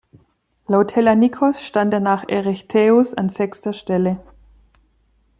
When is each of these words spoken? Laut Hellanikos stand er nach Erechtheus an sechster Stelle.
Laut 0.65 0.95
Hellanikos 0.95 1.61
stand 1.63 1.93
er 1.93 1.99
nach 1.99 2.25
Erechtheus 2.27 3.13
an 3.13 3.29
sechster 3.29 3.71
Stelle. 3.71 4.19